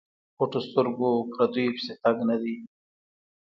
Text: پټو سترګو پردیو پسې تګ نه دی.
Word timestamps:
پټو 0.37 0.59
سترګو 0.67 1.11
پردیو 1.31 1.73
پسې 1.75 1.93
تګ 2.03 2.17
نه 2.29 2.35
دی. 2.41 2.55